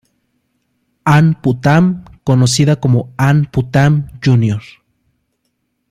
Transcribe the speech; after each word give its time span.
Ann 1.05 1.39
Putnam 1.43 2.05
conocida 2.23 2.79
como 2.79 3.13
Ann 3.17 3.45
Putnam, 3.51 4.07
Jr. 4.25 4.59